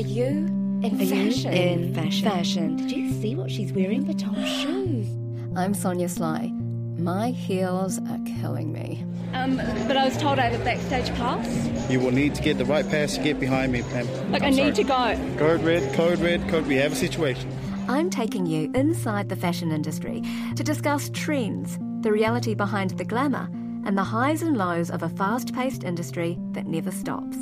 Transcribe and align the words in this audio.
Are 0.00 0.02
you 0.02 0.24
in 0.24 0.82
Are 0.98 1.02
you 1.04 1.30
fashion? 1.30 1.52
in 1.52 1.94
fashion? 1.94 2.24
Fashion. 2.30 2.76
Did 2.76 2.90
you 2.90 3.12
see 3.20 3.34
what 3.36 3.50
she's 3.50 3.70
wearing? 3.70 4.06
The 4.06 4.14
top 4.14 4.34
shoes. 4.46 5.06
I'm 5.54 5.74
Sonia 5.74 6.08
Sly. 6.08 6.50
My 6.96 7.32
heels 7.32 7.98
are 8.08 8.18
killing 8.40 8.72
me. 8.72 9.04
Um, 9.34 9.56
but 9.86 9.98
I 9.98 10.06
was 10.06 10.16
told 10.16 10.38
I 10.38 10.48
have 10.48 10.58
a 10.58 10.64
backstage 10.64 11.14
pass. 11.16 11.90
You 11.90 12.00
will 12.00 12.12
need 12.12 12.34
to 12.34 12.40
get 12.40 12.56
the 12.56 12.64
right 12.64 12.88
pass 12.88 13.16
to 13.16 13.22
get 13.22 13.38
behind 13.38 13.72
me, 13.72 13.82
Pam. 13.82 14.06
Like, 14.32 14.40
I'm 14.40 14.46
I 14.48 14.50
need 14.52 14.74
sorry. 14.74 15.16
to 15.16 15.36
go. 15.36 15.36
Code 15.38 15.62
red, 15.64 15.94
code 15.94 16.18
red, 16.20 16.48
code. 16.48 16.66
We 16.66 16.76
have 16.76 16.92
a 16.92 16.96
situation. 16.96 17.54
I'm 17.86 18.08
taking 18.08 18.46
you 18.46 18.70
inside 18.74 19.28
the 19.28 19.36
fashion 19.36 19.70
industry 19.70 20.22
to 20.56 20.64
discuss 20.64 21.10
trends, 21.12 21.78
the 22.00 22.10
reality 22.10 22.54
behind 22.54 22.92
the 22.92 23.04
glamour, 23.04 23.50
and 23.84 23.98
the 23.98 24.04
highs 24.04 24.40
and 24.40 24.56
lows 24.56 24.90
of 24.90 25.02
a 25.02 25.10
fast 25.10 25.54
paced 25.54 25.84
industry 25.84 26.38
that 26.52 26.66
never 26.66 26.90
stops. 26.90 27.36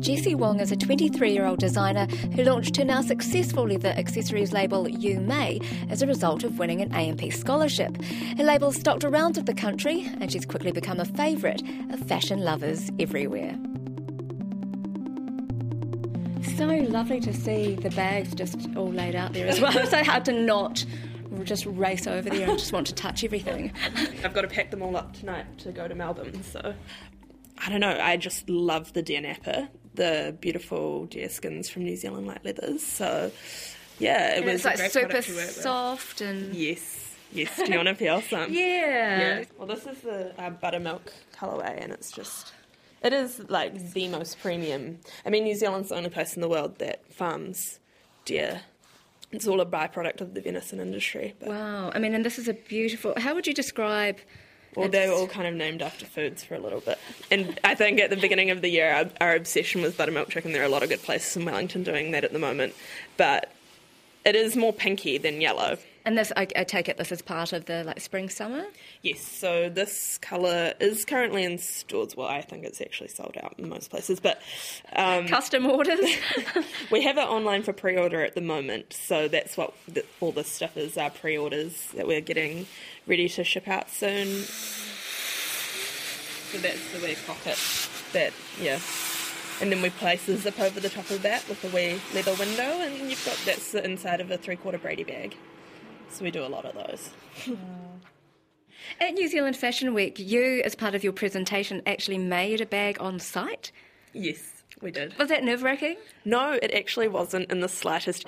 Jessie 0.00 0.34
Wong 0.34 0.60
is 0.60 0.72
a 0.72 0.76
23 0.76 1.30
year 1.30 1.44
old 1.44 1.58
designer 1.58 2.06
who 2.34 2.42
launched 2.42 2.76
her 2.78 2.84
now 2.84 3.02
successful 3.02 3.68
leather 3.68 3.90
accessories 3.90 4.50
label 4.50 4.88
Yu 4.88 5.20
Mei 5.20 5.60
as 5.90 6.00
a 6.00 6.06
result 6.06 6.42
of 6.42 6.58
winning 6.58 6.80
an 6.80 6.90
AMP 6.94 7.30
scholarship. 7.32 8.02
Her 8.38 8.44
label's 8.44 8.76
stocked 8.76 9.04
around 9.04 9.34
the 9.34 9.52
country 9.52 10.10
and 10.20 10.32
she's 10.32 10.46
quickly 10.46 10.72
become 10.72 11.00
a 11.00 11.04
favourite 11.04 11.62
of 11.92 12.00
fashion 12.00 12.40
lovers 12.40 12.90
everywhere. 12.98 13.58
So 16.56 16.64
lovely 16.66 17.20
to 17.20 17.34
see 17.34 17.74
the 17.74 17.90
bags 17.90 18.34
just 18.34 18.74
all 18.76 18.90
laid 18.90 19.14
out 19.14 19.34
there 19.34 19.48
as 19.48 19.60
well. 19.60 19.76
It's 19.78 19.90
so 19.90 20.02
hard 20.02 20.24
to 20.24 20.32
not 20.32 20.84
just 21.44 21.66
race 21.66 22.06
over 22.06 22.30
there 22.30 22.48
and 22.48 22.58
just 22.58 22.72
want 22.72 22.86
to 22.86 22.94
touch 22.94 23.22
everything. 23.22 23.72
I've 24.24 24.32
got 24.32 24.42
to 24.42 24.48
pack 24.48 24.70
them 24.70 24.82
all 24.82 24.96
up 24.96 25.12
tonight 25.12 25.58
to 25.58 25.72
go 25.72 25.86
to 25.86 25.94
Melbourne. 25.94 26.42
So 26.42 26.74
I 27.58 27.68
don't 27.68 27.80
know. 27.80 27.98
I 28.00 28.16
just 28.16 28.48
love 28.48 28.92
the 28.94 29.02
deer 29.02 29.20
nappa, 29.20 29.68
the 29.94 30.36
beautiful 30.40 31.06
deer 31.06 31.28
skins 31.28 31.68
from 31.68 31.84
New 31.84 31.96
Zealand 31.96 32.26
light 32.26 32.44
leathers. 32.44 32.82
So 32.82 33.30
yeah, 33.98 34.34
it 34.34 34.38
And 34.38 34.46
was 34.46 34.64
like 34.64 34.78
super 34.78 35.08
to 35.08 35.14
work 35.14 35.26
with. 35.26 35.50
soft 35.50 36.20
and 36.20 36.54
Yes, 36.54 37.14
yes. 37.32 37.56
Do 37.56 37.70
you 37.70 37.76
want 37.76 37.88
to 37.88 37.94
feel 37.94 38.20
some? 38.22 38.52
yeah. 38.52 39.38
Yeah. 39.38 39.44
Well, 39.58 39.66
this 39.66 39.86
is 39.86 40.00
the 40.00 40.32
uh, 40.40 40.50
buttermilk 40.50 41.12
colorway, 41.36 41.82
and 41.82 41.92
it's 41.92 42.10
just. 42.12 42.52
It 43.02 43.14
is 43.14 43.40
like 43.48 43.92
the 43.92 44.08
most 44.08 44.40
premium. 44.40 44.98
I 45.24 45.30
mean, 45.30 45.44
New 45.44 45.54
Zealand's 45.54 45.88
the 45.88 45.94
only 45.96 46.10
place 46.10 46.34
in 46.34 46.42
the 46.42 46.48
world 46.48 46.78
that 46.80 47.10
farms 47.12 47.80
deer. 48.26 48.60
It's 49.32 49.46
all 49.46 49.60
a 49.60 49.64
byproduct 49.66 50.20
of 50.20 50.34
the 50.34 50.40
venison 50.42 50.80
industry. 50.80 51.34
But 51.38 51.48
Wow. 51.48 51.90
I 51.94 51.98
mean, 51.98 52.14
and 52.14 52.24
this 52.26 52.38
is 52.38 52.46
a 52.48 52.52
beautiful. 52.52 53.14
How 53.16 53.34
would 53.34 53.46
you 53.46 53.54
describe? 53.54 54.18
Well, 54.76 54.88
they 54.88 55.08
were 55.08 55.14
all 55.14 55.26
kind 55.26 55.48
of 55.48 55.54
named 55.54 55.82
after 55.82 56.06
foods 56.06 56.44
for 56.44 56.54
a 56.54 56.60
little 56.60 56.80
bit. 56.80 56.98
And 57.30 57.58
I 57.64 57.74
think 57.74 57.98
at 57.98 58.10
the 58.10 58.16
beginning 58.16 58.50
of 58.50 58.62
the 58.62 58.68
year, 58.68 58.90
our, 58.92 59.10
our 59.20 59.34
obsession 59.34 59.82
was 59.82 59.94
buttermilk 59.94 60.28
chicken, 60.28 60.52
there 60.52 60.62
are 60.62 60.66
a 60.66 60.68
lot 60.70 60.82
of 60.82 60.88
good 60.88 61.02
places 61.02 61.36
in 61.36 61.44
Wellington 61.44 61.82
doing 61.82 62.12
that 62.12 62.22
at 62.22 62.32
the 62.32 62.38
moment. 62.38 62.74
But 63.16 63.52
it 64.24 64.36
is 64.36 64.54
more 64.56 64.72
pinky 64.72 65.18
than 65.18 65.40
yellow. 65.40 65.78
And 66.04 66.16
this, 66.16 66.32
I, 66.36 66.46
I 66.56 66.64
take 66.64 66.88
it, 66.88 66.96
this 66.96 67.12
is 67.12 67.20
part 67.20 67.52
of 67.52 67.66
the 67.66 67.84
like 67.84 68.00
spring 68.00 68.30
summer. 68.30 68.64
Yes, 69.02 69.20
so 69.20 69.68
this 69.68 70.18
colour 70.18 70.72
is 70.80 71.04
currently 71.04 71.44
in 71.44 71.58
stores. 71.58 72.16
Well, 72.16 72.26
I 72.26 72.40
think 72.40 72.64
it's 72.64 72.80
actually 72.80 73.08
sold 73.08 73.36
out 73.42 73.54
in 73.58 73.68
most 73.68 73.90
places, 73.90 74.18
but 74.18 74.40
um, 74.96 75.28
Custom 75.28 75.66
orders. 75.66 76.00
we 76.90 77.02
have 77.02 77.18
it 77.18 77.28
online 77.28 77.62
for 77.62 77.74
pre-order 77.74 78.24
at 78.24 78.34
the 78.34 78.40
moment. 78.40 78.94
So 78.94 79.28
that's 79.28 79.56
what 79.56 79.74
the, 79.88 80.04
all 80.20 80.32
this 80.32 80.48
stuff 80.48 80.76
is: 80.76 80.96
our 80.96 81.10
pre-orders 81.10 81.88
that 81.94 82.06
we're 82.06 82.22
getting 82.22 82.66
ready 83.06 83.28
to 83.28 83.44
ship 83.44 83.68
out 83.68 83.90
soon. 83.90 84.44
So 86.50 86.58
that's 86.58 86.92
the 86.92 86.98
wee 87.06 87.16
pocket 87.26 87.58
that, 88.12 88.32
yeah. 88.60 88.80
And 89.60 89.70
then 89.70 89.82
we 89.82 89.90
place 89.90 90.26
a 90.28 90.36
zip 90.36 90.58
over 90.58 90.80
the 90.80 90.88
top 90.88 91.10
of 91.10 91.22
that 91.22 91.46
with 91.48 91.62
a 91.64 91.68
wee 91.68 92.00
leather 92.14 92.34
window, 92.34 92.62
and 92.62 93.10
you've 93.10 93.24
got 93.24 93.38
that's 93.44 93.72
the 93.72 93.84
inside 93.84 94.20
of 94.20 94.30
a 94.30 94.38
three-quarter 94.38 94.78
Brady 94.78 95.04
bag. 95.04 95.36
So 96.10 96.24
we 96.24 96.30
do 96.30 96.44
a 96.44 96.48
lot 96.48 96.64
of 96.64 96.74
those. 96.74 97.10
At 99.00 99.14
New 99.14 99.28
Zealand 99.28 99.56
Fashion 99.56 99.94
Week, 99.94 100.18
you, 100.18 100.62
as 100.64 100.74
part 100.74 100.94
of 100.94 101.04
your 101.04 101.12
presentation, 101.12 101.82
actually 101.86 102.18
made 102.18 102.60
a 102.60 102.66
bag 102.66 102.96
on 103.00 103.18
site. 103.18 103.72
Yes, 104.12 104.64
we 104.82 104.90
did. 104.90 105.16
Was 105.18 105.28
that 105.28 105.44
nerve 105.44 105.62
wracking? 105.62 105.96
No, 106.24 106.58
it 106.60 106.72
actually 106.74 107.08
wasn't 107.08 107.50
in 107.50 107.60
the 107.60 107.68
slightest. 107.68 108.26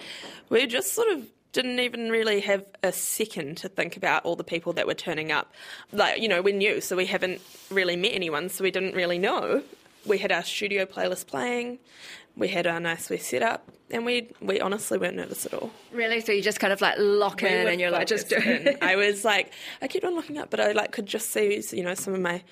We 0.48 0.66
just 0.66 0.92
sort 0.92 1.08
of 1.08 1.26
didn't 1.52 1.80
even 1.80 2.10
really 2.10 2.40
have 2.40 2.64
a 2.82 2.92
second 2.92 3.58
to 3.58 3.68
think 3.68 3.96
about 3.96 4.24
all 4.24 4.36
the 4.36 4.44
people 4.44 4.72
that 4.74 4.86
were 4.86 4.94
turning 4.94 5.30
up. 5.30 5.52
Like, 5.92 6.20
you 6.20 6.28
know, 6.28 6.40
we're 6.40 6.56
new, 6.56 6.80
so 6.80 6.96
we 6.96 7.06
haven't 7.06 7.40
really 7.70 7.96
met 7.96 8.12
anyone, 8.14 8.48
so 8.48 8.64
we 8.64 8.70
didn't 8.70 8.94
really 8.94 9.18
know. 9.18 9.62
We 10.06 10.18
had 10.18 10.32
our 10.32 10.42
studio 10.42 10.86
playlist 10.86 11.26
playing, 11.26 11.78
we 12.36 12.48
had 12.48 12.66
our 12.66 12.80
nice 12.80 13.10
wee 13.10 13.18
setup, 13.18 13.70
and 13.90 14.04
we 14.04 14.28
we 14.40 14.60
honestly 14.60 14.98
weren't 14.98 15.16
nervous 15.16 15.46
at 15.46 15.54
all. 15.54 15.70
Really? 15.92 16.20
So 16.20 16.32
you 16.32 16.42
just 16.42 16.60
kind 16.60 16.72
of 16.72 16.80
like 16.80 16.96
lock 16.98 17.42
We 17.42 17.48
in 17.48 17.68
and 17.68 17.80
you're 17.80 17.90
like 17.90 18.06
just 18.06 18.28
doing. 18.28 18.76
I 18.80 18.96
was 18.96 19.24
like, 19.24 19.52
I 19.80 19.88
kept 19.88 20.04
on 20.04 20.14
looking 20.14 20.38
up, 20.38 20.50
but 20.50 20.60
I 20.60 20.72
like 20.72 20.92
could 20.92 21.06
just 21.06 21.30
see, 21.30 21.62
you 21.72 21.82
know, 21.82 21.94
some 21.94 22.14
of 22.14 22.20
my 22.20 22.42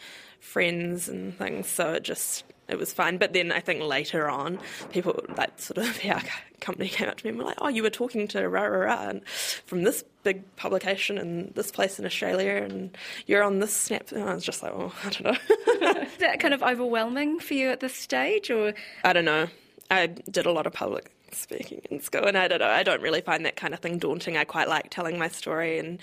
friends 0.41 1.09
and 1.09 1.37
things. 1.37 1.69
So 1.69 1.93
it 1.95 2.03
just 2.03 2.45
it 2.71 2.79
was 2.79 2.93
fine. 2.93 3.19
But 3.19 3.33
then 3.33 3.53
I 3.53 3.61
think 3.61 3.83
later 3.83 4.29
on, 4.29 4.59
people 4.91 5.19
like 5.37 5.59
sort 5.61 5.79
of 5.79 6.01
our 6.05 6.23
company 6.61 6.89
came 6.89 7.09
up 7.09 7.17
to 7.19 7.27
me 7.27 7.31
and 7.31 7.39
were 7.39 7.45
like, 7.45 7.59
"Oh, 7.61 7.69
you 7.69 7.83
were 7.83 7.91
talking 7.91 8.29
to 8.29 8.49
rah 8.49 8.62
rah 8.62 8.79
rah 8.79 9.09
and 9.09 9.27
from 9.27 9.83
this 9.83 10.05
big 10.23 10.45
publication 10.57 11.19
in 11.19 11.53
this 11.55 11.71
place 11.71 11.99
in 11.99 12.07
Australia, 12.07 12.62
and 12.62 12.97
you're 13.27 13.43
on 13.43 13.59
this 13.59 13.75
snap." 13.75 14.12
And 14.12 14.23
I 14.23 14.35
was 14.35 14.45
just 14.45 14.62
like, 14.62 14.73
"Oh, 14.73 14.93
I 15.05 15.11
don't 15.11 15.25
know." 15.25 16.01
Is 16.03 16.17
that 16.19 16.41
kind 16.41 16.55
of 16.55 16.62
overwhelming 16.62 17.41
for 17.41 17.55
you 17.55 17.71
at 17.71 17.81
this 17.81 17.95
stage, 17.95 18.51
or 18.51 18.75
I 19.05 19.12
don't 19.12 19.25
know. 19.25 19.49
I 19.91 20.06
did 20.06 20.47
a 20.47 20.53
lot 20.53 20.67
of 20.67 20.73
public 20.73 21.11
speaking 21.33 21.81
in 21.91 22.01
school, 22.01 22.25
and 22.25 22.37
I 22.37 22.49
don't 22.49 22.61
know. 22.61 22.69
I 22.69 22.83
don't 22.83 23.03
really 23.03 23.21
find 23.21 23.45
that 23.47 23.56
kind 23.56 23.75
of 23.75 23.81
thing 23.81 23.99
daunting. 23.99 24.37
I 24.37 24.45
quite 24.45 24.69
like 24.69 24.91
telling 24.91 25.19
my 25.19 25.28
story 25.28 25.78
and 25.78 25.99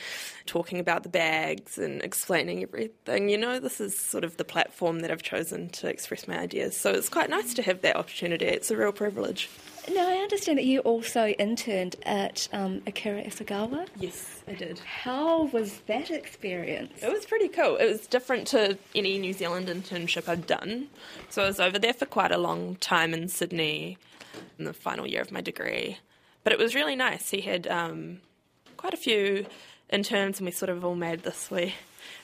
talking 0.46 0.80
about 0.80 1.04
the 1.04 1.10
bags 1.10 1.78
and 1.78 2.02
explaining 2.02 2.64
everything. 2.64 3.30
You 3.30 3.38
know, 3.38 3.60
this 3.60 3.80
is 3.80 3.98
sort 3.98 4.24
of 4.24 4.38
the 4.38 4.46
platform 4.46 5.00
that 5.00 5.12
I've 5.12 5.24
chosen 5.24 5.70
to 5.70 5.88
express 5.88 6.28
my 6.28 6.38
ideas. 6.38 6.76
So 6.76 6.92
it's 6.92 7.10
quite 7.10 7.30
nice 7.30 7.54
to 7.56 7.62
have 7.62 7.82
that 7.82 7.96
opportunity. 7.96 8.46
It's 8.46 8.72
a 8.72 8.78
real 8.78 8.92
privilege. 8.92 9.50
No? 9.90 10.08
I 10.08 10.16
understand 10.16 10.58
that 10.58 10.66
you 10.66 10.80
also 10.82 11.28
interned 11.28 11.96
at 12.04 12.48
um, 12.52 12.82
Akira 12.86 13.24
Isogawa. 13.24 13.88
Yes, 13.98 14.44
I 14.48 14.54
did. 14.54 14.80
How 14.80 15.46
was 15.46 15.80
that 15.88 16.12
experience? 16.12 17.02
It 17.02 17.12
was 17.12 17.26
pretty 17.26 17.48
cool. 17.48 17.78
It 17.78 17.88
was 17.88 18.08
different 18.08 18.48
to 18.48 18.78
any 18.94 19.18
New 19.18 19.34
Zealand 19.34 19.68
internship 19.68 20.28
I've 20.28 20.48
done. 20.48 20.88
So 21.30 21.44
I 21.44 21.48
was 21.48 21.60
over 21.60 21.80
there 21.80 21.94
for 21.94 22.06
quite 22.06 22.32
a 22.32 22.38
long 22.38 22.76
time 22.78 23.14
in 23.14 23.30
Sydney 23.30 23.98
in 24.60 24.66
the 24.66 24.74
final 24.74 25.08
year 25.08 25.22
of 25.22 25.32
my 25.32 25.42
degree. 25.42 25.98
But 26.44 26.54
it 26.54 26.60
was 26.60 26.76
really 26.76 26.96
nice. 26.96 27.30
He 27.30 27.42
had 27.42 27.68
um, 27.68 28.22
quite 28.78 28.94
a 28.94 28.98
few 28.98 29.46
interns, 29.90 30.40
and 30.40 30.46
we 30.46 30.52
sort 30.52 30.70
of 30.70 30.84
all 30.84 30.96
made 30.96 31.24
this 31.24 31.50
wee 31.52 31.74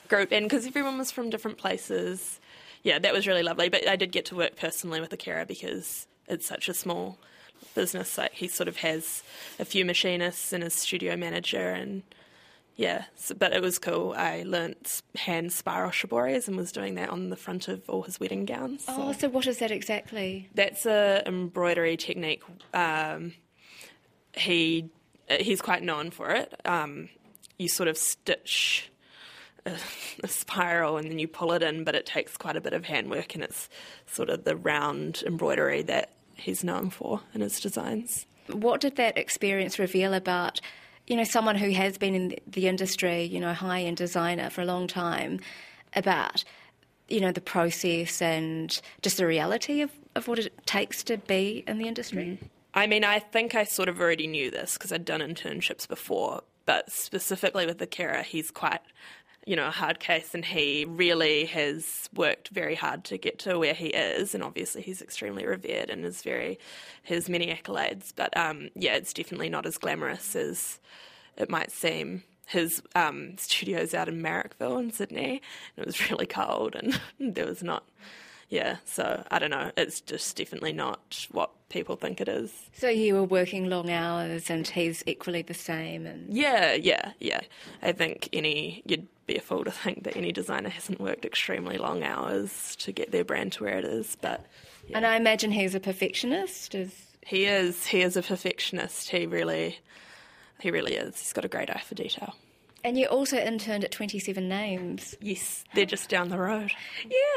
group. 0.08 0.32
And 0.32 0.48
because 0.48 0.66
everyone 0.66 0.98
was 0.98 1.10
from 1.10 1.30
different 1.30 1.58
places, 1.58 2.40
yeah, 2.82 2.98
that 2.98 3.12
was 3.12 3.26
really 3.26 3.42
lovely. 3.42 3.68
But 3.68 3.88
I 3.88 3.96
did 3.96 4.12
get 4.12 4.26
to 4.26 4.36
work 4.36 4.56
personally 4.56 5.00
with 5.00 5.12
Akira 5.12 5.46
because 5.46 6.06
it's 6.28 6.46
such 6.46 6.68
a 6.68 6.74
small 6.74 7.18
business. 7.74 8.18
Like 8.18 8.32
he 8.32 8.48
sort 8.48 8.68
of 8.68 8.78
has 8.78 9.22
a 9.58 9.64
few 9.64 9.84
machinists 9.84 10.52
and 10.52 10.62
his 10.62 10.74
studio 10.74 11.16
manager 11.16 11.70
and 11.70 12.02
yeah, 12.76 13.04
so, 13.14 13.36
but 13.36 13.52
it 13.52 13.62
was 13.62 13.78
cool. 13.78 14.14
I 14.16 14.42
learnt 14.44 15.02
hand 15.14 15.52
spiral 15.52 15.90
shiboris 15.92 16.48
and 16.48 16.56
was 16.56 16.72
doing 16.72 16.96
that 16.96 17.08
on 17.08 17.30
the 17.30 17.36
front 17.36 17.68
of 17.68 17.88
all 17.88 18.02
his 18.02 18.18
wedding 18.18 18.46
gowns. 18.46 18.84
So 18.86 18.94
Oh, 18.96 19.12
so 19.12 19.28
what 19.28 19.46
is 19.46 19.58
that 19.58 19.70
exactly? 19.70 20.48
that's 20.54 20.84
a 20.84 21.22
embroidery 21.24 21.96
technique. 21.96 22.42
Um, 22.72 23.34
he 24.36 24.90
he's 25.30 25.62
quite 25.62 25.82
known 25.84 26.10
for 26.10 26.30
it. 26.32 26.52
Um, 26.64 27.10
you 27.58 27.68
sort 27.68 27.88
of 27.88 27.96
stitch 27.96 28.90
a, 29.64 29.74
a 30.24 30.28
spiral 30.28 30.96
and 30.96 31.08
then 31.08 31.20
you 31.20 31.28
pull 31.28 31.52
it 31.52 31.62
in, 31.62 31.84
but 31.84 31.94
it 31.94 32.06
takes 32.06 32.36
quite 32.36 32.56
a 32.56 32.60
bit 32.60 32.72
of 32.72 32.84
handwork, 32.86 33.36
and 33.36 33.44
it's 33.44 33.68
sort 34.06 34.30
of 34.30 34.42
the 34.42 34.56
round 34.56 35.22
embroidery 35.24 35.82
that 35.82 36.10
he's 36.36 36.64
known 36.64 36.90
for 36.90 37.20
in 37.34 37.40
his 37.40 37.60
designs. 37.60 38.26
What 38.52 38.80
did 38.80 38.96
that 38.96 39.16
experience 39.16 39.78
reveal 39.78 40.12
about 40.14 40.60
you 41.06 41.16
know, 41.16 41.24
someone 41.24 41.56
who 41.56 41.70
has 41.72 41.98
been 41.98 42.14
in 42.14 42.36
the 42.46 42.66
industry, 42.66 43.24
you 43.24 43.40
know, 43.40 43.52
high 43.52 43.82
end 43.82 43.96
designer 43.96 44.50
for 44.50 44.62
a 44.62 44.64
long 44.64 44.86
time, 44.86 45.40
about, 45.94 46.44
you 47.08 47.20
know, 47.20 47.32
the 47.32 47.40
process 47.40 48.22
and 48.22 48.80
just 49.02 49.18
the 49.18 49.26
reality 49.26 49.82
of, 49.82 49.90
of 50.14 50.28
what 50.28 50.38
it 50.38 50.66
takes 50.66 51.02
to 51.04 51.18
be 51.18 51.62
in 51.66 51.78
the 51.78 51.86
industry? 51.86 52.24
Mm-hmm. 52.24 52.46
I 52.72 52.86
mean, 52.86 53.04
I 53.04 53.20
think 53.20 53.54
I 53.54 53.64
sort 53.64 53.88
of 53.88 54.00
already 54.00 54.26
knew 54.26 54.50
this 54.50 54.74
because 54.74 54.92
I'd 54.92 55.04
done 55.04 55.20
internships 55.20 55.86
before, 55.86 56.42
but 56.66 56.90
specifically 56.90 57.66
with 57.66 57.80
Akira, 57.80 58.22
he's 58.22 58.50
quite, 58.50 58.80
you 59.46 59.56
know, 59.56 59.66
a 59.66 59.70
hard 59.70 60.00
case 60.00 60.34
and 60.34 60.44
he 60.44 60.84
really 60.84 61.44
has 61.46 62.08
worked 62.14 62.48
very 62.48 62.74
hard 62.74 63.04
to 63.04 63.18
get 63.18 63.38
to 63.40 63.58
where 63.58 63.74
he 63.74 63.88
is. 63.88 64.34
And 64.34 64.42
obviously, 64.42 64.82
he's 64.82 65.02
extremely 65.02 65.46
revered 65.46 65.90
and 65.90 66.04
is 66.04 66.22
very, 66.22 66.58
has 67.04 67.28
many 67.28 67.48
accolades. 67.48 68.12
But 68.14 68.36
um, 68.36 68.70
yeah, 68.74 68.94
it's 68.94 69.12
definitely 69.12 69.50
not 69.50 69.66
as 69.66 69.78
glamorous 69.78 70.34
as 70.34 70.78
it 71.36 71.50
might 71.50 71.70
seem. 71.70 72.22
His 72.46 72.82
um, 72.94 73.36
studio's 73.38 73.94
out 73.94 74.08
in 74.08 74.22
Marrickville 74.22 74.78
in 74.78 74.92
Sydney, 74.92 75.40
and 75.76 75.84
it 75.84 75.86
was 75.86 76.10
really 76.10 76.26
cold, 76.26 76.76
and 76.76 77.00
there 77.18 77.46
was 77.46 77.62
not 77.62 77.84
yeah, 78.48 78.76
so 78.84 79.24
I 79.30 79.38
don't 79.38 79.50
know. 79.50 79.70
It's 79.76 80.00
just 80.00 80.36
definitely 80.36 80.72
not 80.72 81.26
what 81.30 81.50
people 81.68 81.96
think 81.96 82.20
it 82.20 82.28
is. 82.28 82.52
So 82.72 82.88
you 82.88 83.14
were 83.14 83.24
working 83.24 83.68
long 83.68 83.90
hours, 83.90 84.50
and 84.50 84.66
he's 84.66 85.02
equally 85.06 85.42
the 85.42 85.54
same. 85.54 86.06
And 86.06 86.32
yeah, 86.32 86.74
yeah, 86.74 87.12
yeah. 87.20 87.40
I 87.82 87.92
think 87.92 88.28
any 88.32 88.82
you'd 88.86 89.08
be 89.26 89.36
a 89.36 89.40
fool 89.40 89.64
to 89.64 89.70
think 89.70 90.04
that 90.04 90.16
any 90.16 90.32
designer 90.32 90.68
hasn't 90.68 91.00
worked 91.00 91.24
extremely 91.24 91.78
long 91.78 92.02
hours 92.02 92.76
to 92.76 92.92
get 92.92 93.10
their 93.10 93.24
brand 93.24 93.52
to 93.52 93.64
where 93.64 93.78
it 93.78 93.84
is. 93.84 94.16
But 94.20 94.44
yeah. 94.88 94.98
and 94.98 95.06
I 95.06 95.16
imagine 95.16 95.50
he's 95.50 95.74
a 95.74 95.80
perfectionist. 95.80 96.74
Is 96.74 96.92
he 97.26 97.46
is? 97.46 97.86
He 97.86 98.02
is 98.02 98.16
a 98.16 98.22
perfectionist. 98.22 99.08
He 99.08 99.26
really, 99.26 99.78
he 100.60 100.70
really 100.70 100.94
is. 100.94 101.18
He's 101.18 101.32
got 101.32 101.44
a 101.44 101.48
great 101.48 101.70
eye 101.70 101.82
for 101.84 101.94
detail. 101.94 102.34
And 102.84 102.98
you 102.98 103.06
also 103.06 103.38
interned 103.38 103.82
at 103.82 103.90
27 103.90 104.46
Names. 104.46 105.16
Yes, 105.22 105.64
they're 105.74 105.86
just 105.86 106.10
down 106.10 106.28
the 106.28 106.38
road. 106.38 106.70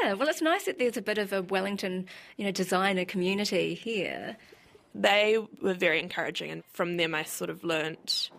Yeah, 0.02 0.12
well, 0.12 0.28
it's 0.28 0.42
nice 0.42 0.64
that 0.64 0.78
there's 0.78 0.98
a 0.98 1.02
bit 1.02 1.16
of 1.16 1.32
a 1.32 1.40
Wellington, 1.40 2.06
you 2.36 2.44
know, 2.44 2.50
designer 2.50 3.06
community 3.06 3.72
here. 3.74 4.36
They 4.94 5.38
were 5.62 5.72
very 5.72 6.00
encouraging, 6.00 6.50
and 6.50 6.62
from 6.74 6.98
them 6.98 7.14
I 7.14 7.22
sort 7.22 7.48
of 7.48 7.64
learnt 7.64 8.30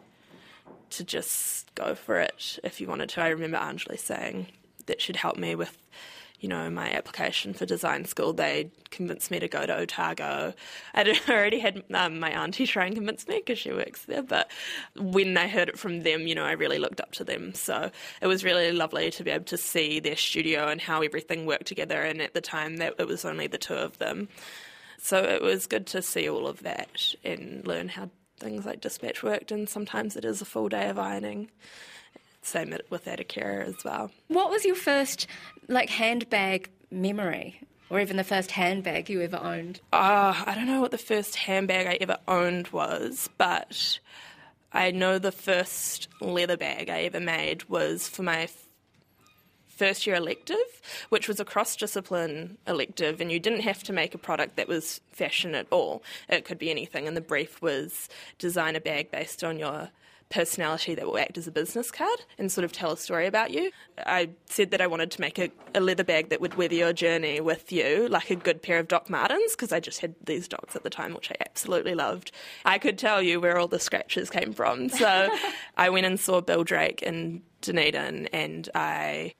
to 0.91 1.03
just 1.03 1.73
go 1.73 1.95
for 1.95 2.19
it 2.19 2.59
if 2.63 2.79
you 2.79 2.87
wanted 2.87 3.09
to. 3.09 3.21
I 3.21 3.29
remember 3.29 3.57
Anjali 3.57 3.99
saying 3.99 4.47
that 4.85 5.01
she'd 5.01 5.15
help 5.15 5.37
me 5.37 5.55
with 5.55 5.75
you 6.39 6.47
know, 6.47 6.69
my 6.69 6.91
application 6.91 7.53
for 7.53 7.65
design 7.65 8.05
school, 8.05 8.33
they 8.33 8.71
convinced 8.91 9.29
me 9.29 9.39
to 9.39 9.47
go 9.47 9.65
to 9.65 9.75
Otago. 9.75 10.53
I'd 10.93 11.09
already 11.29 11.59
had 11.59 11.83
um, 11.93 12.19
my 12.19 12.31
auntie 12.31 12.65
try 12.65 12.85
and 12.85 12.95
convince 12.95 13.27
me 13.27 13.39
because 13.39 13.59
she 13.59 13.71
works 13.71 14.05
there, 14.05 14.23
but 14.23 14.49
when 14.95 15.37
I 15.37 15.47
heard 15.47 15.69
it 15.69 15.77
from 15.77 16.03
them, 16.03 16.27
you 16.27 16.35
know, 16.35 16.45
I 16.45 16.53
really 16.53 16.79
looked 16.79 17.01
up 17.01 17.11
to 17.13 17.23
them. 17.23 17.53
So 17.53 17.91
it 18.21 18.27
was 18.27 18.43
really 18.43 18.71
lovely 18.71 19.11
to 19.11 19.23
be 19.23 19.31
able 19.31 19.45
to 19.45 19.57
see 19.57 19.99
their 19.99 20.15
studio 20.15 20.67
and 20.67 20.79
how 20.79 21.01
everything 21.01 21.45
worked 21.45 21.67
together. 21.67 22.01
And 22.01 22.21
at 22.21 22.33
the 22.33 22.41
time, 22.41 22.77
that 22.77 22.95
it 22.97 23.07
was 23.07 23.25
only 23.25 23.47
the 23.47 23.57
two 23.57 23.75
of 23.75 23.97
them. 23.97 24.29
So 24.97 25.23
it 25.23 25.41
was 25.41 25.67
good 25.67 25.87
to 25.87 26.01
see 26.01 26.29
all 26.29 26.47
of 26.47 26.63
that 26.63 27.15
and 27.23 27.65
learn 27.65 27.89
how 27.89 28.09
things 28.39 28.65
like 28.65 28.81
dispatch 28.81 29.23
worked. 29.23 29.51
And 29.51 29.67
sometimes 29.67 30.15
it 30.15 30.25
is 30.25 30.41
a 30.41 30.45
full 30.45 30.69
day 30.69 30.89
of 30.89 30.99
ironing. 30.99 31.51
Same 32.41 32.75
with 32.89 33.07
Etiquette 33.07 33.67
as 33.67 33.83
well. 33.83 34.11
What 34.27 34.49
was 34.49 34.65
your 34.65 34.75
first 34.75 35.27
like 35.67 35.89
handbag 35.89 36.69
memory? 36.91 37.61
Or 37.89 37.99
even 37.99 38.17
the 38.17 38.23
first 38.23 38.51
handbag 38.51 39.09
you 39.09 39.21
ever 39.21 39.37
owned? 39.37 39.81
Uh, 39.91 40.43
I 40.45 40.53
don't 40.53 40.67
know 40.67 40.79
what 40.79 40.91
the 40.91 40.97
first 40.97 41.35
handbag 41.35 41.87
I 41.87 41.97
ever 41.99 42.17
owned 42.27 42.67
was, 42.67 43.29
but 43.37 43.99
I 44.71 44.91
know 44.91 45.17
the 45.17 45.31
first 45.31 46.07
leather 46.21 46.55
bag 46.55 46.89
I 46.89 47.01
ever 47.01 47.19
made 47.19 47.67
was 47.67 48.07
for 48.07 48.21
my 48.21 48.47
first 49.79 50.05
year 50.05 50.15
elective, 50.17 50.57
which 51.07 51.27
was 51.27 51.39
a 51.39 51.45
cross 51.45 51.75
discipline 51.75 52.57
elective, 52.67 53.21
and 53.21 53.31
you 53.31 53.39
didn't 53.39 53.61
have 53.61 53.81
to 53.83 53.93
make 53.93 54.13
a 54.13 54.19
product 54.19 54.57
that 54.57 54.67
was 54.67 55.01
fashion 55.09 55.55
at 55.55 55.65
all. 55.71 56.03
It 56.27 56.45
could 56.45 56.59
be 56.59 56.69
anything, 56.69 57.07
and 57.07 57.17
the 57.17 57.21
brief 57.21 57.61
was 57.61 58.07
design 58.37 58.75
a 58.75 58.81
bag 58.81 59.09
based 59.09 59.43
on 59.43 59.57
your 59.57 59.89
personality 60.29 60.95
that 60.95 61.05
will 61.05 61.17
act 61.17 61.37
as 61.37 61.47
a 61.47 61.51
business 61.51 61.91
card 61.91 62.21
and 62.37 62.51
sort 62.51 62.63
of 62.63 62.71
tell 62.71 62.91
a 62.91 62.97
story 62.97 63.25
about 63.25 63.51
you. 63.51 63.71
I 63.97 64.29
said 64.45 64.71
that 64.71 64.81
I 64.81 64.87
wanted 64.87 65.11
to 65.11 65.21
make 65.21 65.39
a, 65.39 65.51
a 65.73 65.79
leather 65.79 66.03
bag 66.03 66.29
that 66.29 66.39
would 66.39 66.55
weather 66.55 66.75
your 66.75 66.93
journey 66.93 67.41
with 67.41 67.71
you, 67.71 68.07
like 68.07 68.29
a 68.29 68.35
good 68.35 68.61
pair 68.61 68.79
of 68.79 68.87
Doc 68.87 69.09
Martens, 69.09 69.53
because 69.53 69.71
I 69.71 69.79
just 69.79 70.01
had 70.01 70.15
these 70.23 70.47
docs 70.47 70.75
at 70.75 70.83
the 70.83 70.89
time, 70.89 71.13
which 71.13 71.31
I 71.31 71.35
absolutely 71.41 71.95
loved. 71.95 72.31
I 72.63 72.77
could 72.77 72.97
tell 72.97 73.21
you 73.21 73.39
where 73.39 73.57
all 73.57 73.67
the 73.67 73.79
scratches 73.79 74.29
came 74.29 74.53
from. 74.53 74.89
So 74.89 75.29
I 75.77 75.89
went 75.89 76.05
and 76.05 76.19
saw 76.19 76.41
Bill 76.41 76.63
Drake 76.63 77.01
in 77.01 77.41
Dunedin 77.61 78.27
and 78.27 78.69
I 78.75 79.33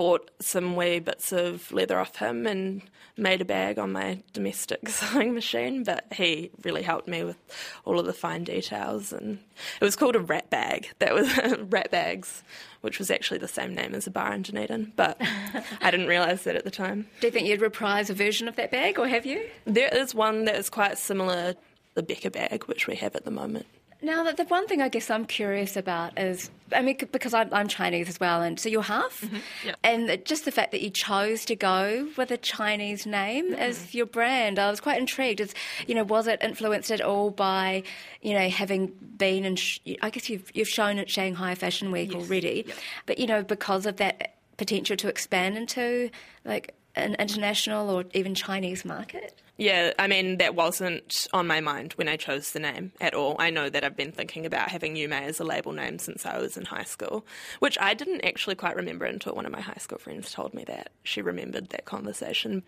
bought 0.00 0.30
some 0.40 0.76
wee 0.76 0.98
bits 0.98 1.30
of 1.30 1.70
leather 1.72 1.98
off 1.98 2.16
him 2.16 2.46
and 2.46 2.80
made 3.18 3.42
a 3.42 3.44
bag 3.44 3.78
on 3.78 3.92
my 3.92 4.22
domestic 4.32 4.88
sewing 4.88 5.34
machine, 5.34 5.84
but 5.84 6.06
he 6.14 6.50
really 6.64 6.80
helped 6.80 7.06
me 7.06 7.22
with 7.22 7.36
all 7.84 8.00
of 8.00 8.06
the 8.06 8.14
fine 8.14 8.42
details. 8.42 9.12
And 9.12 9.40
it 9.78 9.84
was 9.84 9.96
called 9.96 10.16
a 10.16 10.20
rat 10.20 10.48
bag. 10.48 10.90
That 11.00 11.12
was 11.12 11.30
rat 11.68 11.90
bags, 11.90 12.42
which 12.80 12.98
was 12.98 13.10
actually 13.10 13.40
the 13.40 13.46
same 13.46 13.74
name 13.74 13.94
as 13.94 14.06
a 14.06 14.10
bar 14.10 14.32
in 14.32 14.40
Dunedin, 14.40 14.94
but 14.96 15.20
I 15.82 15.90
didn't 15.90 16.06
realise 16.06 16.44
that 16.44 16.56
at 16.56 16.64
the 16.64 16.70
time. 16.70 17.06
Do 17.20 17.26
you 17.26 17.30
think 17.30 17.46
you'd 17.46 17.60
reprise 17.60 18.08
a 18.08 18.14
version 18.14 18.48
of 18.48 18.56
that 18.56 18.70
bag, 18.70 18.98
or 18.98 19.06
have 19.06 19.26
you? 19.26 19.50
There 19.66 19.94
is 19.94 20.14
one 20.14 20.46
that 20.46 20.56
is 20.56 20.70
quite 20.70 20.96
similar, 20.96 21.56
the 21.92 22.02
Becker 22.02 22.30
bag, 22.30 22.64
which 22.64 22.86
we 22.86 22.96
have 22.96 23.14
at 23.14 23.26
the 23.26 23.30
moment. 23.30 23.66
Now, 24.02 24.24
the, 24.24 24.32
the 24.32 24.44
one 24.44 24.66
thing 24.66 24.80
I 24.80 24.88
guess 24.88 25.10
I'm 25.10 25.26
curious 25.26 25.76
about 25.76 26.18
is, 26.18 26.50
I 26.72 26.80
mean, 26.80 26.96
because 27.12 27.34
I'm, 27.34 27.52
I'm 27.52 27.68
Chinese 27.68 28.08
as 28.08 28.18
well, 28.18 28.40
and 28.40 28.58
so 28.58 28.68
you're 28.68 28.82
half, 28.82 29.20
mm-hmm. 29.20 29.36
yeah. 29.66 29.74
and 29.84 30.24
just 30.24 30.44
the 30.44 30.52
fact 30.52 30.72
that 30.72 30.80
you 30.80 30.90
chose 30.90 31.44
to 31.46 31.56
go 31.56 32.08
with 32.16 32.30
a 32.30 32.38
Chinese 32.38 33.04
name 33.04 33.52
mm-hmm. 33.52 33.60
as 33.60 33.94
your 33.94 34.06
brand, 34.06 34.58
I 34.58 34.70
was 34.70 34.80
quite 34.80 34.98
intrigued. 34.98 35.40
Is 35.40 35.54
you 35.86 35.94
know, 35.94 36.04
was 36.04 36.26
it 36.26 36.42
influenced 36.42 36.90
at 36.90 37.00
all 37.00 37.30
by, 37.30 37.82
you 38.22 38.32
know, 38.32 38.48
having 38.48 38.92
been 39.16 39.44
in? 39.44 39.58
I 40.00 40.10
guess 40.10 40.30
you've 40.30 40.50
you've 40.54 40.68
shown 40.68 40.98
at 40.98 41.10
Shanghai 41.10 41.54
Fashion 41.54 41.92
Week 41.92 42.12
yes. 42.12 42.22
already, 42.22 42.64
yep. 42.66 42.76
but 43.06 43.18
you 43.18 43.26
know, 43.26 43.42
because 43.42 43.84
of 43.84 43.96
that 43.96 44.36
potential 44.56 44.94
to 44.94 45.08
expand 45.08 45.56
into 45.56 46.10
like 46.44 46.74
an 46.94 47.14
international 47.14 47.90
or 47.90 48.04
even 48.12 48.34
Chinese 48.34 48.84
market. 48.84 49.40
Yeah, 49.56 49.92
I 49.98 50.06
mean, 50.06 50.38
that 50.38 50.54
wasn't 50.54 51.28
on 51.34 51.46
my 51.46 51.60
mind 51.60 51.92
when 51.92 52.08
I 52.08 52.16
chose 52.16 52.52
the 52.52 52.60
name 52.60 52.92
at 52.98 53.12
all. 53.12 53.36
I 53.38 53.50
know 53.50 53.68
that 53.68 53.84
I've 53.84 53.96
been 53.96 54.10
thinking 54.10 54.46
about 54.46 54.70
having 54.70 54.96
Yu 54.96 55.06
Mei 55.06 55.24
as 55.24 55.38
a 55.38 55.44
label 55.44 55.72
name 55.72 55.98
since 55.98 56.24
I 56.24 56.38
was 56.38 56.56
in 56.56 56.64
high 56.64 56.84
school, 56.84 57.26
which 57.58 57.76
I 57.78 57.92
didn't 57.92 58.24
actually 58.24 58.54
quite 58.54 58.76
remember 58.76 59.04
until 59.04 59.34
one 59.34 59.44
of 59.44 59.52
my 59.52 59.60
high 59.60 59.78
school 59.78 59.98
friends 59.98 60.32
told 60.32 60.54
me 60.54 60.64
that. 60.64 60.90
She 61.02 61.20
remembered 61.20 61.68
that 61.70 61.84
conversation. 61.84 62.62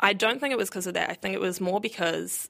I 0.00 0.14
don't 0.14 0.40
think 0.40 0.52
it 0.52 0.58
was 0.58 0.70
because 0.70 0.86
of 0.86 0.94
that. 0.94 1.10
I 1.10 1.14
think 1.14 1.34
it 1.34 1.40
was 1.40 1.60
more 1.60 1.80
because 1.80 2.48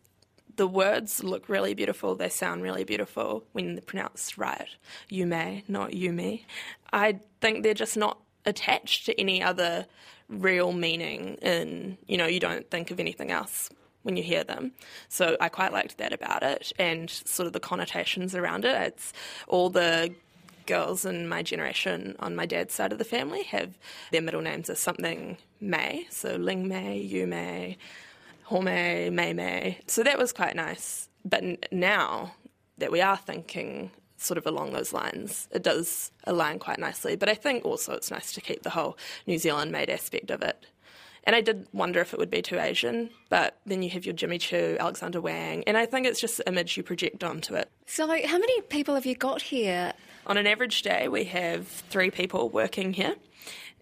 the 0.54 0.69
words 0.69 1.25
look 1.25 1.49
really 1.49 1.75
beautiful. 1.75 2.14
They 2.14 2.28
sound 2.28 2.62
really 2.62 2.85
beautiful 2.85 3.45
when 3.50 3.75
they're 3.75 3.83
pronounced 3.83 4.38
right. 4.38 4.69
Yu 5.09 5.26
Mei, 5.26 5.64
not 5.66 5.90
Yumi. 5.90 6.45
I 6.93 7.19
think 7.40 7.64
they're 7.64 7.75
just 7.75 7.97
not 7.97 8.19
attached 8.44 9.06
to 9.06 9.20
any 9.20 9.42
other 9.42 9.87
real 10.28 10.73
meaning 10.73 11.38
and 11.42 11.97
you 12.06 12.16
know, 12.16 12.26
you 12.26 12.40
don't 12.40 12.70
think 12.70 12.90
of 12.90 13.00
anything 13.00 13.30
else 13.30 13.68
when 14.02 14.16
you 14.16 14.23
hear 14.23 14.44
them. 14.44 14.73
So 15.09 15.37
I 15.40 15.49
quite 15.49 15.73
liked 15.73 15.99
that 15.99 16.12
about 16.12 16.42
it 16.42 16.73
and 16.78 17.11
sort 17.11 17.47
of 17.47 17.52
the 17.52 17.61
connotations 17.61 18.35
around 18.35 18.64
it. 18.64 18.75
It's 18.80 19.12
all 19.47 19.70
the 19.70 20.14
girls 20.66 21.04
in 21.04 21.28
my 21.28 21.42
generation 21.42 22.14
on 22.20 22.37
my 22.37 22.47
dad's 22.47 22.73
side 22.75 22.92
of 22.92 22.99
the 22.99 23.04
family 23.04 23.42
have 23.44 23.76
their 24.12 24.23
middle 24.23 24.40
names 24.40 24.70
as 24.70 24.78
something 24.78 25.37
May, 25.61 26.06
so 26.11 26.37
Ling 26.37 26.68
May, 26.68 26.99
Yu 26.99 27.26
May, 27.26 27.76
Ho 28.44 28.61
May, 28.61 29.11
May 29.11 29.32
May. 29.32 29.78
So 29.87 30.02
that 30.02 30.18
was 30.18 30.32
quite 30.32 30.56
nice. 30.56 31.09
But 31.25 31.73
now 31.73 32.35
that 32.78 32.92
we 32.92 33.00
are 33.00 33.16
thinking 33.16 33.90
sort 34.21 34.39
of 34.39 34.47
along 34.47 34.73
those 34.73 34.93
lines. 34.93 35.49
It 35.50 35.62
does 35.62 36.12
align 36.25 36.59
quite 36.59 36.79
nicely. 36.79 37.17
But 37.17 37.29
I 37.29 37.35
think 37.35 37.65
also 37.65 37.95
it's 37.95 38.11
nice 38.11 38.33
to 38.33 38.41
keep 38.41 38.62
the 38.62 38.71
whole 38.71 38.97
New 39.27 39.39
Zealand 39.39 39.73
made 39.73 39.91
aspect 39.91 40.31
of 40.31 40.43
it. 40.43 40.67
And 41.25 41.37
I 41.37 41.43
did 41.43 41.67
wonder 41.73 42.00
if 42.00 42.15
it 42.15 42.19
would 42.19 42.31
be 42.31 42.41
too 42.41 42.59
Asian, 42.59 43.11
but 43.29 43.59
then 43.67 43.83
you 43.83 43.91
have 43.91 44.07
your 44.07 44.15
Jimmy 44.15 44.39
Choo, 44.39 44.79
Alexander 44.81 45.21
Wang, 45.21 45.62
and 45.67 45.77
I 45.77 45.85
think 45.85 46.07
it's 46.07 46.21
just 46.21 46.39
the 46.39 46.49
image 46.49 46.79
you 46.79 46.83
project 46.83 47.23
onto 47.23 47.55
it. 47.55 47.71
So, 47.87 48.07
how 48.07 48.39
many 48.39 48.61
people 48.62 48.95
have 48.95 49.05
you 49.05 49.15
got 49.15 49.43
here? 49.43 49.93
On 50.27 50.39
an 50.39 50.47
average 50.47 50.81
day, 50.81 51.09
we 51.09 51.25
have 51.25 51.67
three 51.67 52.11
people 52.11 52.49
working 52.49 52.95
here. 52.95 53.17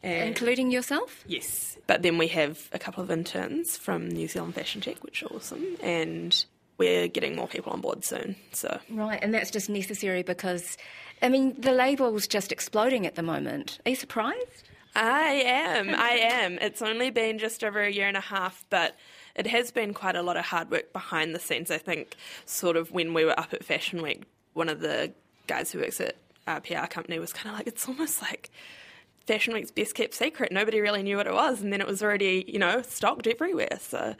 Including 0.03 0.71
yourself? 0.71 1.25
Yes. 1.27 1.77
But 1.87 2.03
then 2.03 2.19
we 2.19 2.29
have 2.29 2.69
a 2.73 2.79
couple 2.79 3.03
of 3.03 3.11
interns 3.11 3.77
from 3.77 4.09
New 4.09 4.29
Zealand 4.29 4.55
Fashion 4.55 4.81
Tech, 4.81 5.03
which 5.05 5.23
are 5.23 5.27
awesome, 5.27 5.77
and 5.81 6.45
we're 6.79 7.09
getting 7.09 7.37
more 7.37 7.49
people 7.49 7.73
on 7.73 7.81
board 7.81 8.05
soon. 8.05 8.37
So 8.53 8.79
right, 8.91 9.19
and 9.23 9.35
that's 9.35 9.51
just 9.51 9.69
necessary 9.69 10.23
because, 10.23 10.79
I 11.21 11.29
mean, 11.29 11.61
the 11.61 11.73
label's 11.73 12.27
just 12.27 12.53
exploding 12.53 13.07
at 13.07 13.17
the 13.17 13.23
moment. 13.23 13.81
Are 13.85 13.91
you 13.91 13.97
surprised? 13.97 14.69
I 14.95 15.43
am. 15.45 15.91
I 15.91 16.11
am. 16.23 16.59
It's 16.61 16.81
only 16.81 17.11
been 17.11 17.39
just 17.39 17.63
over 17.63 17.81
a 17.81 17.91
year 17.91 18.09
and 18.09 18.17
a 18.17 18.21
half, 18.21 18.65
but 18.71 18.97
it 19.35 19.47
has 19.47 19.71
been 19.71 19.93
quite 19.93 20.17
a 20.17 20.23
lot 20.23 20.37
of 20.37 20.47
hard 20.47 20.71
work 20.71 20.93
behind 20.93 21.35
the 21.35 21.41
scenes. 21.41 21.71
I 21.71 21.79
think, 21.79 22.15
sort 22.47 22.77
of 22.77 22.91
when 22.93 23.13
we 23.13 23.25
were 23.25 23.39
up 23.39 23.53
at 23.53 23.65
Fashion 23.65 24.03
Week, 24.03 24.23
one 24.55 24.69
of 24.69 24.81
the 24.81 25.13
guys 25.47 25.73
who 25.73 25.81
works 25.81 26.01
at 26.01 26.17
uh, 26.47 26.53
our 26.53 26.61
PR 26.61 26.87
company 26.87 27.19
was 27.19 27.33
kind 27.33 27.51
of 27.53 27.59
like, 27.59 27.67
it's 27.67 27.87
almost 27.89 28.23
like 28.23 28.51
Fashion 29.29 29.55
Week's 29.55 29.71
best 29.71 29.95
kept 29.95 30.15
secret. 30.15 30.51
Nobody 30.51 30.81
really 30.81 31.03
knew 31.05 31.17
what 31.19 31.27
it 31.27 31.33
was, 31.35 31.63
and 31.63 31.73
then 31.73 31.81
it 31.81 31.87
was 31.87 32.03
already, 32.03 32.45
you 32.49 32.59
know, 32.59 32.83
stocked 32.83 33.27
everywhere. 33.27 33.79
So 33.81 34.17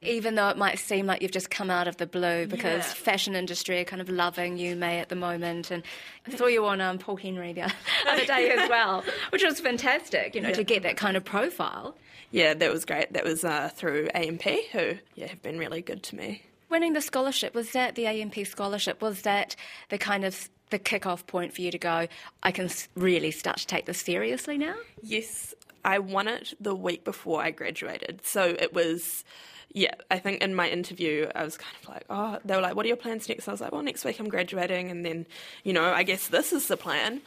even 0.00 0.34
though 0.34 0.48
it 0.48 0.56
might 0.56 0.78
seem 0.78 1.06
like 1.06 1.20
you've 1.22 1.30
just 1.32 1.50
come 1.50 1.70
out 1.70 1.86
of 1.86 1.96
the 1.98 2.06
blue 2.06 2.46
because 2.46 2.78
Yeah. 2.86 2.94
fashion 2.94 3.34
industry 3.36 3.78
are 3.80 3.84
kind 3.84 4.00
of 4.02 4.08
loving 4.08 4.56
Yu 4.56 4.74
Mei 4.74 4.98
at 4.98 5.08
the 5.08 5.14
moment 5.14 5.70
and 5.70 5.84
I 6.26 6.34
saw 6.36 6.46
you 6.46 6.66
on 6.66 6.80
um, 6.80 6.98
Paul 6.98 7.16
Henry 7.16 7.52
the 7.52 7.72
other 8.08 8.24
day 8.26 8.50
as 8.50 8.68
well 8.68 9.04
which 9.30 9.44
was 9.44 9.60
fantastic 9.60 10.34
you 10.34 10.40
know 10.40 10.50
to 10.52 10.64
get 10.64 10.82
that 10.82 10.96
kind 10.96 11.16
of 11.16 11.24
profile 11.24 11.94
yeah, 12.32 12.54
that 12.54 12.72
was 12.72 12.86
great. 12.86 13.12
That 13.12 13.24
was 13.24 13.44
uh, 13.44 13.68
through 13.74 14.08
AMP, 14.14 14.42
who 14.72 14.94
yeah 15.14 15.26
have 15.28 15.42
been 15.42 15.58
really 15.58 15.82
good 15.82 16.02
to 16.04 16.16
me. 16.16 16.42
winning 16.70 16.94
the 16.94 17.00
scholarship 17.02 17.54
was 17.54 17.70
that 17.72 17.94
the 17.94 18.06
AMP 18.06 18.44
scholarship 18.46 19.00
was 19.02 19.22
that 19.22 19.54
the 19.90 19.98
kind 19.98 20.24
of 20.24 20.48
the 20.72 20.78
kick-off 20.80 21.24
point 21.28 21.54
for 21.54 21.62
you 21.62 21.70
to 21.70 21.78
go 21.78 22.08
I 22.42 22.50
can 22.50 22.68
really 22.96 23.30
start 23.30 23.58
to 23.58 23.66
take 23.66 23.86
this 23.86 24.00
seriously 24.00 24.58
now 24.58 24.74
Yes, 25.02 25.54
I 25.84 25.98
won 25.98 26.28
it 26.28 26.54
the 26.60 26.74
week 26.74 27.04
before 27.04 27.42
I 27.42 27.50
graduated. 27.50 28.24
So 28.24 28.44
it 28.44 28.72
was, 28.72 29.24
yeah, 29.72 29.94
I 30.10 30.18
think 30.18 30.42
in 30.42 30.54
my 30.54 30.68
interview, 30.68 31.28
I 31.34 31.44
was 31.44 31.56
kind 31.56 31.76
of 31.82 31.88
like, 31.88 32.04
oh, 32.08 32.38
they 32.44 32.54
were 32.54 32.62
like, 32.62 32.76
what 32.76 32.84
are 32.84 32.88
your 32.88 32.96
plans 32.96 33.28
next? 33.28 33.48
I 33.48 33.50
was 33.50 33.60
like, 33.60 33.72
well, 33.72 33.82
next 33.82 34.04
week 34.04 34.20
I'm 34.20 34.28
graduating. 34.28 34.90
And 34.90 35.04
then, 35.04 35.26
you 35.64 35.72
know, 35.72 35.92
I 35.92 36.02
guess 36.04 36.28
this 36.28 36.52
is 36.52 36.68
the 36.68 36.76
plan. 36.76 37.20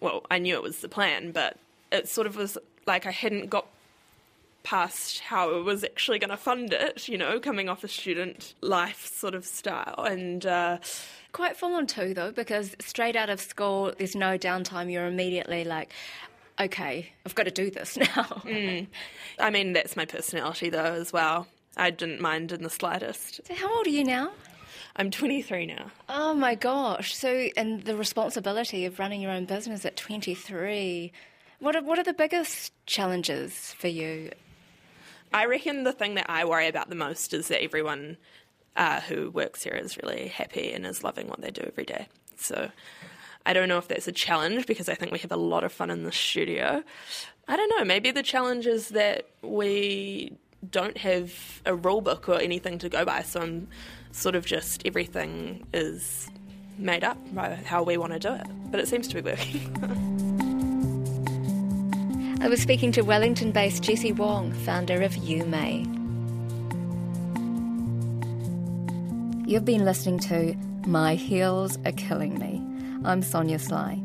Well, 0.00 0.24
I 0.30 0.38
knew 0.38 0.54
it 0.54 0.62
was 0.62 0.80
the 0.80 0.88
plan, 0.88 1.32
but 1.32 1.56
it 1.90 2.08
sort 2.08 2.26
of 2.26 2.36
was 2.36 2.56
like 2.86 3.06
I 3.06 3.10
hadn't 3.10 3.50
got 3.50 3.66
past 4.62 5.20
how 5.20 5.54
I 5.54 5.60
was 5.60 5.84
actually 5.84 6.18
going 6.18 6.30
to 6.30 6.36
fund 6.36 6.72
it, 6.72 7.08
you 7.08 7.18
know, 7.18 7.40
coming 7.40 7.68
off 7.68 7.82
a 7.82 7.88
student 7.88 8.54
life 8.60 9.10
sort 9.12 9.34
of 9.34 9.44
style. 9.44 10.04
And, 10.04 10.46
uh, 10.46 10.78
Quite 11.32 11.56
full 11.56 11.74
on 11.74 11.86
too, 11.86 12.14
though, 12.14 12.32
because 12.32 12.74
straight 12.80 13.16
out 13.16 13.30
of 13.30 13.40
school, 13.40 13.92
there's 13.96 14.16
no 14.16 14.36
downtime. 14.36 14.90
You're 14.90 15.06
immediately 15.06 15.64
like, 15.64 15.92
okay, 16.60 17.12
I've 17.24 17.34
got 17.34 17.44
to 17.44 17.50
do 17.50 17.70
this 17.70 17.96
now. 17.96 18.42
Mm. 18.44 18.86
I 19.38 19.50
mean, 19.50 19.72
that's 19.72 19.96
my 19.96 20.04
personality 20.04 20.70
though, 20.70 20.94
as 20.94 21.12
well. 21.12 21.46
I 21.76 21.90
didn't 21.90 22.20
mind 22.20 22.52
in 22.52 22.62
the 22.62 22.70
slightest. 22.70 23.40
So, 23.46 23.54
how 23.54 23.74
old 23.74 23.86
are 23.86 23.90
you 23.90 24.04
now? 24.04 24.32
I'm 24.96 25.10
23 25.10 25.66
now. 25.66 25.90
Oh 26.08 26.34
my 26.34 26.56
gosh! 26.56 27.14
So, 27.14 27.48
and 27.56 27.84
the 27.84 27.96
responsibility 27.96 28.84
of 28.86 28.98
running 28.98 29.20
your 29.20 29.30
own 29.30 29.44
business 29.44 29.84
at 29.84 29.96
23. 29.96 31.12
What 31.60 31.76
are, 31.76 31.82
what 31.82 31.98
are 31.98 32.02
the 32.02 32.12
biggest 32.12 32.72
challenges 32.86 33.72
for 33.78 33.88
you? 33.88 34.30
I 35.32 35.46
reckon 35.46 35.84
the 35.84 35.92
thing 35.92 36.16
that 36.16 36.28
I 36.28 36.44
worry 36.44 36.66
about 36.66 36.88
the 36.88 36.96
most 36.96 37.32
is 37.32 37.48
that 37.48 37.62
everyone 37.62 38.16
uh, 38.76 39.00
who 39.00 39.30
works 39.30 39.62
here 39.62 39.74
is 39.74 39.96
really 40.02 40.28
happy 40.28 40.72
and 40.72 40.86
is 40.86 41.04
loving 41.04 41.28
what 41.28 41.40
they 41.40 41.50
do 41.50 41.62
every 41.66 41.84
day. 41.84 42.08
So 42.36 42.70
I 43.44 43.52
don't 43.52 43.68
know 43.68 43.78
if 43.78 43.88
that's 43.88 44.08
a 44.08 44.12
challenge 44.12 44.66
because 44.66 44.88
I 44.88 44.94
think 44.94 45.12
we 45.12 45.18
have 45.20 45.32
a 45.32 45.36
lot 45.36 45.64
of 45.64 45.72
fun 45.72 45.90
in 45.90 46.04
the 46.04 46.12
studio. 46.12 46.82
I 47.48 47.56
don't 47.56 47.68
know. 47.76 47.84
Maybe 47.84 48.10
the 48.10 48.22
challenge 48.22 48.66
is 48.66 48.90
that 48.90 49.28
we 49.42 50.36
don't 50.68 50.96
have 50.98 51.32
a 51.64 51.74
rule 51.74 52.00
book 52.00 52.28
or 52.28 52.40
anything 52.40 52.78
to 52.78 52.88
go 52.88 53.04
by. 53.04 53.22
So 53.22 53.40
I'm 53.40 53.68
sort 54.12 54.34
of 54.34 54.44
just 54.44 54.86
everything 54.86 55.66
is 55.72 56.28
made 56.78 57.04
up 57.04 57.18
by 57.34 57.54
how 57.54 57.82
we 57.82 57.96
want 57.96 58.12
to 58.12 58.18
do 58.18 58.32
it. 58.32 58.46
But 58.70 58.80
it 58.80 58.88
seems 58.88 59.08
to 59.08 59.14
be 59.14 59.30
working. 59.30 60.38
I 62.42 62.48
was 62.48 62.60
speaking 62.62 62.90
to 62.92 63.02
Wellington 63.02 63.52
based 63.52 63.82
Jessie 63.82 64.12
Wong, 64.12 64.52
founder 64.52 65.02
of 65.02 65.14
Yu 65.16 65.44
Mei. 65.44 65.99
You've 69.50 69.64
been 69.64 69.84
listening 69.84 70.20
to 70.20 70.54
My 70.86 71.16
Heels 71.16 71.76
Are 71.84 71.90
Killing 71.90 72.38
Me. 72.38 72.62
I'm 73.04 73.20
Sonia 73.20 73.58
Sly. 73.58 74.00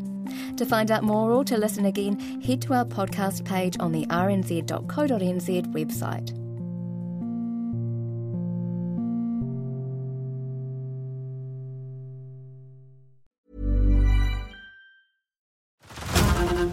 To 0.57 0.65
find 0.65 0.89
out 0.89 1.03
more 1.03 1.31
or 1.31 1.43
to 1.43 1.55
listen 1.55 1.85
again, 1.85 2.19
head 2.41 2.63
to 2.63 2.73
our 2.73 2.83
podcast 2.83 3.45
page 3.45 3.77
on 3.79 3.91
the 3.91 4.07
rnz.co.nz 4.07 4.67
website. 5.71 6.35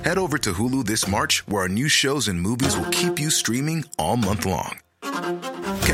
Head 0.03 0.17
over 0.17 0.39
to 0.39 0.55
Hulu 0.55 0.87
this 0.87 1.07
March, 1.07 1.47
where 1.47 1.65
our 1.65 1.69
new 1.69 1.91
shows 1.91 2.27
and 2.27 2.41
movies 2.41 2.75
will 2.79 2.91
keep 2.91 3.19
you 3.19 3.29
streaming 3.29 3.85
all 3.99 4.17
month 4.17 4.47
long. 4.47 4.79